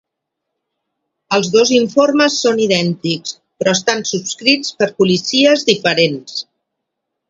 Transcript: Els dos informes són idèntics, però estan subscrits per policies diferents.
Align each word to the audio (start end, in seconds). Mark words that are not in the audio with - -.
Els 1.37 1.49
dos 1.57 1.73
informes 1.81 2.39
són 2.47 2.63
idèntics, 2.65 3.37
però 3.61 3.77
estan 3.81 4.05
subscrits 4.15 4.77
per 4.83 4.93
policies 5.01 5.71
diferents. 5.73 6.47